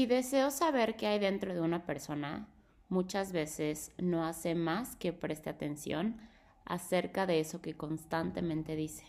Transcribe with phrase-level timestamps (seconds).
[0.00, 2.48] Si deseo saber qué hay dentro de una persona,
[2.88, 6.16] muchas veces no hace más que preste atención
[6.64, 9.04] acerca de eso que constantemente dice.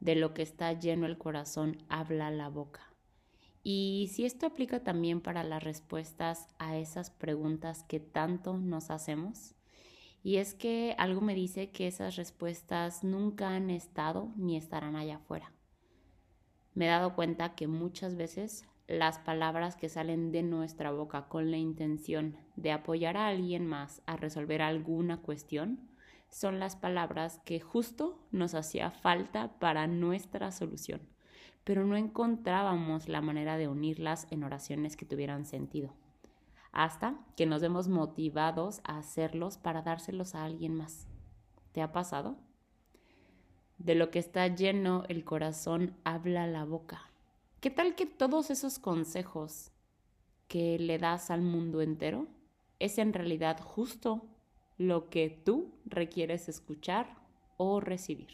[0.00, 2.80] De lo que está lleno el corazón habla la boca.
[3.62, 9.54] Y si esto aplica también para las respuestas a esas preguntas que tanto nos hacemos,
[10.24, 15.18] y es que algo me dice que esas respuestas nunca han estado ni estarán allá
[15.18, 15.52] afuera.
[16.74, 21.50] Me he dado cuenta que muchas veces las palabras que salen de nuestra boca con
[21.50, 25.78] la intención de apoyar a alguien más a resolver alguna cuestión
[26.30, 31.02] son las palabras que justo nos hacía falta para nuestra solución,
[31.64, 35.92] pero no encontrábamos la manera de unirlas en oraciones que tuvieran sentido,
[36.72, 41.06] hasta que nos vemos motivados a hacerlos para dárselos a alguien más.
[41.72, 42.38] ¿Te ha pasado?
[43.76, 47.07] De lo que está lleno el corazón habla la boca.
[47.60, 49.72] ¿Qué tal que todos esos consejos
[50.46, 52.28] que le das al mundo entero
[52.78, 54.22] es en realidad justo
[54.76, 57.16] lo que tú requieres escuchar
[57.56, 58.28] o recibir?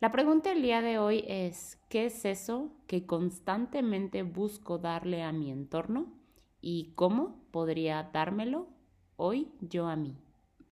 [0.00, 5.30] La pregunta del día de hoy es, ¿qué es eso que constantemente busco darle a
[5.30, 6.06] mi entorno
[6.60, 8.66] y cómo podría dármelo
[9.16, 10.16] hoy yo a mí?